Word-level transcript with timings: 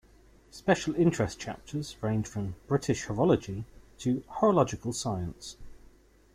Special 0.49 0.95
interest 0.95 1.39
chapters 1.39 1.95
range 2.01 2.25
from 2.25 2.55
"British 2.65 3.05
Horology" 3.05 3.65
to 3.99 4.23
"Horological 4.25 4.93
Science". 4.93 5.57